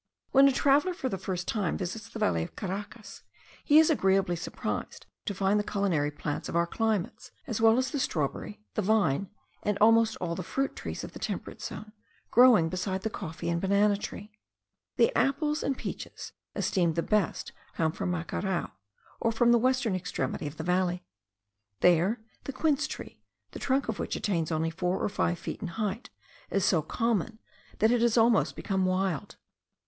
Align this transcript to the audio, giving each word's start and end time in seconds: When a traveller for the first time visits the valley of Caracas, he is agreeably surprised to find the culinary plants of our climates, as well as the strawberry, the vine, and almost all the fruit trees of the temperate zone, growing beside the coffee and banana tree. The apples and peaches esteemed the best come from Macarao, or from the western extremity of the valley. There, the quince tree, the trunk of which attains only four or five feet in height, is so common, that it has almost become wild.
When 0.31 0.47
a 0.47 0.51
traveller 0.51 0.95
for 0.95 1.09
the 1.09 1.17
first 1.19 1.47
time 1.47 1.77
visits 1.77 2.09
the 2.09 2.17
valley 2.17 2.41
of 2.41 2.55
Caracas, 2.55 3.21
he 3.63 3.77
is 3.77 3.91
agreeably 3.91 4.35
surprised 4.35 5.05
to 5.25 5.35
find 5.35 5.59
the 5.59 5.63
culinary 5.63 6.09
plants 6.09 6.49
of 6.49 6.55
our 6.55 6.65
climates, 6.65 7.29
as 7.45 7.61
well 7.61 7.77
as 7.77 7.91
the 7.91 7.99
strawberry, 7.99 8.63
the 8.73 8.81
vine, 8.81 9.29
and 9.61 9.77
almost 9.79 10.15
all 10.17 10.33
the 10.33 10.41
fruit 10.41 10.75
trees 10.75 11.03
of 11.03 11.11
the 11.13 11.19
temperate 11.19 11.61
zone, 11.61 11.91
growing 12.31 12.67
beside 12.67 13.03
the 13.03 13.11
coffee 13.11 13.47
and 13.47 13.61
banana 13.61 13.95
tree. 13.95 14.31
The 14.95 15.15
apples 15.15 15.61
and 15.61 15.77
peaches 15.77 16.31
esteemed 16.55 16.95
the 16.95 17.03
best 17.03 17.51
come 17.75 17.91
from 17.91 18.09
Macarao, 18.09 18.71
or 19.19 19.31
from 19.31 19.51
the 19.51 19.59
western 19.59 19.93
extremity 19.93 20.47
of 20.47 20.57
the 20.57 20.63
valley. 20.63 21.05
There, 21.81 22.19
the 22.45 22.53
quince 22.53 22.87
tree, 22.87 23.21
the 23.51 23.59
trunk 23.59 23.87
of 23.87 23.99
which 23.99 24.15
attains 24.15 24.51
only 24.51 24.71
four 24.71 24.99
or 24.99 25.09
five 25.09 25.37
feet 25.37 25.61
in 25.61 25.67
height, 25.67 26.09
is 26.49 26.65
so 26.65 26.81
common, 26.81 27.37
that 27.77 27.91
it 27.91 28.01
has 28.01 28.17
almost 28.17 28.55
become 28.55 28.87
wild. 28.87 29.35